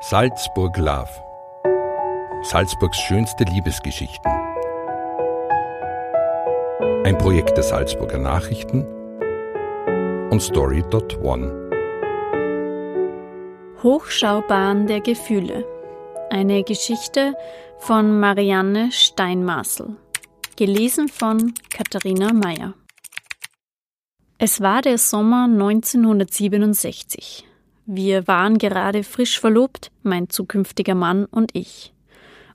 [0.00, 1.08] Salzburg Love.
[2.44, 4.30] Salzburgs schönste Liebesgeschichten.
[7.04, 8.86] Ein Projekt der Salzburger Nachrichten
[10.30, 11.52] und Story.one.
[13.82, 15.66] Hochschaubahn der Gefühle.
[16.30, 17.34] Eine Geschichte
[17.78, 19.96] von Marianne Steinmaßel.
[20.54, 22.74] Gelesen von Katharina Meyer.
[24.38, 27.44] Es war der Sommer 1967.
[27.90, 31.94] Wir waren gerade frisch verlobt, mein zukünftiger Mann und ich.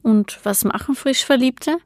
[0.03, 1.77] Und was machen frisch Verliebte?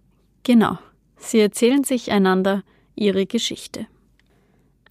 [0.44, 0.78] Genau,
[1.16, 3.88] sie erzählen sich einander ihre Geschichte.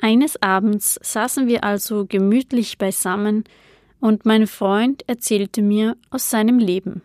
[0.01, 3.45] Eines Abends saßen wir also gemütlich beisammen
[4.01, 7.03] und mein Freund erzählte mir aus seinem Leben.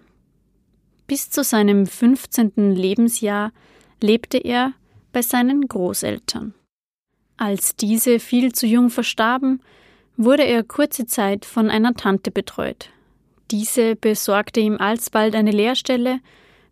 [1.05, 2.73] Bis zu seinem 15.
[2.73, 3.51] Lebensjahr
[3.99, 4.71] lebte er
[5.11, 6.53] bei seinen Großeltern.
[7.35, 9.61] Als diese viel zu jung verstarben,
[10.23, 12.89] wurde er kurze Zeit von einer Tante betreut.
[13.49, 16.19] Diese besorgte ihm alsbald eine Lehrstelle,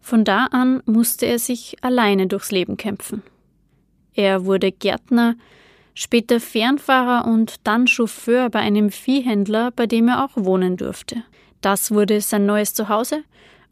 [0.01, 3.21] von da an musste er sich alleine durchs Leben kämpfen.
[4.13, 5.35] Er wurde Gärtner,
[5.93, 11.23] später Fernfahrer und dann Chauffeur bei einem Viehhändler, bei dem er auch wohnen durfte.
[11.61, 13.23] Das wurde sein neues Zuhause,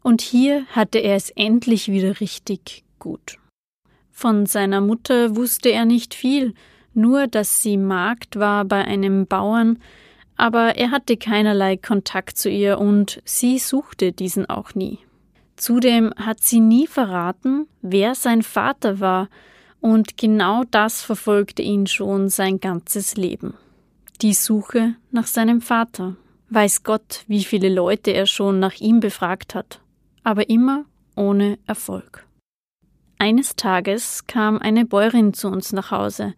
[0.02, 3.38] und hier hatte er es endlich wieder richtig gut.
[4.10, 6.54] Von seiner Mutter wusste er nicht viel,
[6.98, 9.78] nur dass sie Magd war bei einem Bauern,
[10.36, 14.98] aber er hatte keinerlei Kontakt zu ihr und sie suchte diesen auch nie.
[15.56, 19.28] Zudem hat sie nie verraten, wer sein Vater war,
[19.80, 23.54] und genau das verfolgte ihn schon sein ganzes Leben.
[24.22, 26.16] Die Suche nach seinem Vater.
[26.50, 29.80] Weiß Gott, wie viele Leute er schon nach ihm befragt hat,
[30.24, 32.27] aber immer ohne Erfolg.
[33.20, 36.34] Eines Tages kam eine Bäuerin zu uns nach Hause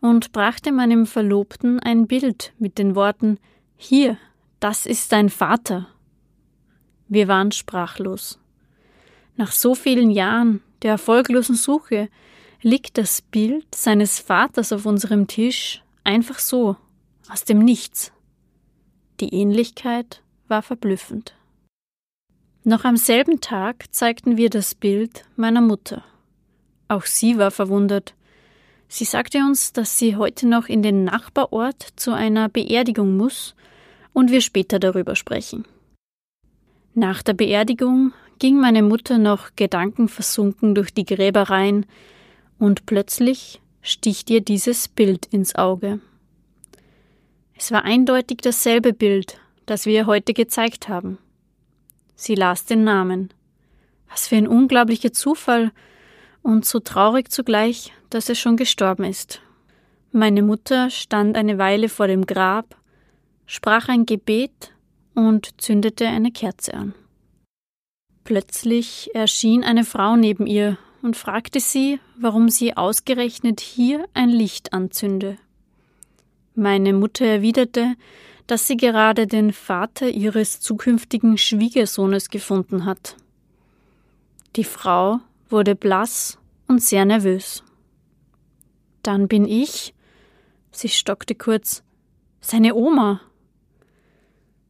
[0.00, 3.38] und brachte meinem Verlobten ein Bild mit den Worten
[3.76, 4.18] Hier,
[4.58, 5.86] das ist dein Vater.
[7.06, 8.40] Wir waren sprachlos.
[9.36, 12.08] Nach so vielen Jahren der erfolglosen Suche
[12.62, 16.76] liegt das Bild seines Vaters auf unserem Tisch einfach so,
[17.28, 18.12] aus dem Nichts.
[19.20, 21.36] Die Ähnlichkeit war verblüffend.
[22.64, 26.02] Noch am selben Tag zeigten wir das Bild meiner Mutter.
[26.94, 28.14] Auch sie war verwundert.
[28.86, 33.56] Sie sagte uns, dass sie heute noch in den Nachbarort zu einer Beerdigung muss
[34.12, 35.64] und wir später darüber sprechen.
[36.94, 41.84] Nach der Beerdigung ging meine Mutter noch gedankenversunken durch die Gräbereien
[42.60, 45.98] und plötzlich sticht ihr dieses Bild ins Auge.
[47.56, 51.18] Es war eindeutig dasselbe Bild, das wir ihr heute gezeigt haben.
[52.14, 53.34] Sie las den Namen.
[54.08, 55.72] Was für ein unglaublicher Zufall,
[56.44, 59.40] und so traurig zugleich, dass er schon gestorben ist.
[60.12, 62.76] Meine Mutter stand eine Weile vor dem Grab,
[63.46, 64.70] sprach ein Gebet
[65.14, 66.94] und zündete eine Kerze an.
[68.22, 74.72] Plötzlich erschien eine Frau neben ihr und fragte sie, warum sie ausgerechnet hier ein Licht
[74.72, 75.36] anzünde.
[76.54, 77.94] Meine Mutter erwiderte,
[78.46, 83.16] dass sie gerade den Vater ihres zukünftigen Schwiegersohnes gefunden hat.
[84.56, 87.62] Die Frau wurde blass und sehr nervös.
[89.02, 89.94] Dann bin ich,
[90.70, 91.82] sie stockte kurz,
[92.40, 93.20] seine Oma.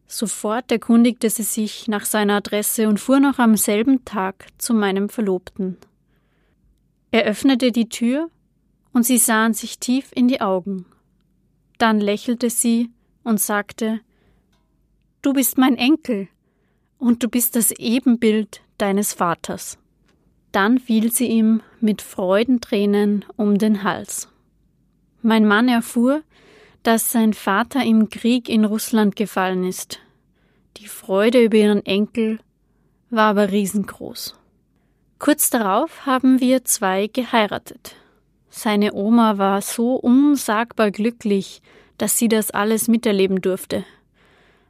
[0.06, 5.08] Sofort erkundigte sie sich nach seiner Adresse und fuhr noch am selben Tag zu meinem
[5.08, 5.76] Verlobten.
[7.10, 8.30] Er öffnete die Tür
[8.92, 10.86] und sie sahen sich tief in die Augen.
[11.78, 12.90] Dann lächelte sie
[13.24, 14.00] und sagte
[15.22, 16.28] Du bist mein Enkel
[16.98, 19.78] und du bist das Ebenbild deines Vaters.
[20.54, 24.28] Dann fiel sie ihm mit Freudentränen um den Hals.
[25.20, 26.22] Mein Mann erfuhr,
[26.84, 29.98] dass sein Vater im Krieg in Russland gefallen ist.
[30.76, 32.38] Die Freude über ihren Enkel
[33.10, 34.38] war aber riesengroß.
[35.18, 37.96] Kurz darauf haben wir zwei geheiratet.
[38.48, 41.62] Seine Oma war so unsagbar glücklich,
[41.98, 43.84] dass sie das alles miterleben durfte.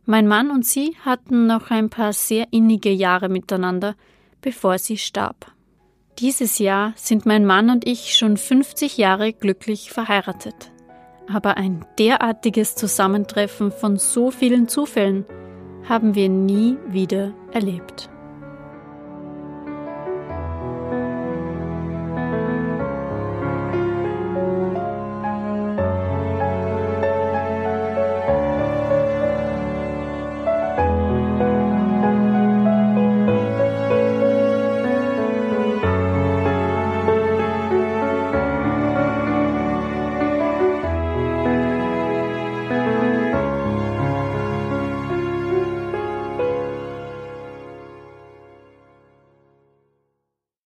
[0.06, 3.96] Mein Mann und sie hatten noch ein paar sehr innige Jahre miteinander,
[4.40, 5.53] bevor sie starb.
[6.19, 10.70] Dieses Jahr sind mein Mann und ich schon 50 Jahre glücklich verheiratet.
[11.32, 15.25] Aber ein derartiges Zusammentreffen von so vielen Zufällen
[15.88, 18.11] haben wir nie wieder erlebt.